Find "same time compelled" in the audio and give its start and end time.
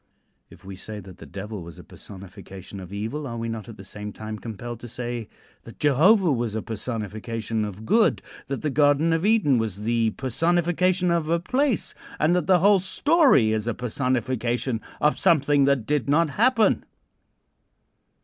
3.83-4.79